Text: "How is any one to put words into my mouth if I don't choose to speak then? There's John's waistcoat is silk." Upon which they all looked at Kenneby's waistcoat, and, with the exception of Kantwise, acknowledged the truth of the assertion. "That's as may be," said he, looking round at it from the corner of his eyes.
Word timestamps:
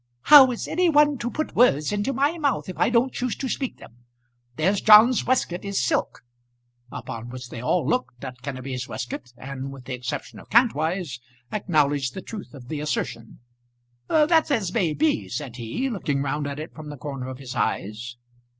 "How 0.21 0.49
is 0.51 0.67
any 0.67 0.89
one 0.89 1.19
to 1.19 1.29
put 1.29 1.55
words 1.55 1.91
into 1.91 2.11
my 2.11 2.39
mouth 2.39 2.67
if 2.67 2.75
I 2.79 2.89
don't 2.89 3.13
choose 3.13 3.35
to 3.35 3.47
speak 3.47 3.77
then? 3.77 3.97
There's 4.55 4.81
John's 4.81 5.27
waistcoat 5.27 5.63
is 5.63 5.85
silk." 5.85 6.23
Upon 6.91 7.29
which 7.29 7.49
they 7.49 7.61
all 7.61 7.87
looked 7.87 8.25
at 8.25 8.41
Kenneby's 8.41 8.87
waistcoat, 8.87 9.31
and, 9.37 9.71
with 9.71 9.85
the 9.85 9.93
exception 9.93 10.39
of 10.39 10.49
Kantwise, 10.49 11.19
acknowledged 11.51 12.15
the 12.15 12.23
truth 12.23 12.55
of 12.55 12.67
the 12.67 12.79
assertion. 12.79 13.41
"That's 14.09 14.49
as 14.49 14.73
may 14.73 14.95
be," 14.95 15.29
said 15.29 15.57
he, 15.57 15.87
looking 15.87 16.23
round 16.23 16.47
at 16.47 16.57
it 16.59 16.73
from 16.73 16.89
the 16.89 16.97
corner 16.97 17.27
of 17.27 17.37
his 17.37 17.53
eyes. 17.53 18.17